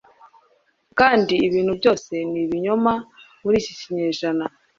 kandi 0.99 1.33
ibintu 1.47 1.73
byose 1.79 2.13
ni 2.31 2.39
ibinyoma 2.43 2.93
muri 3.41 3.55
iki 3.61 3.73
kinyejana 3.79 4.45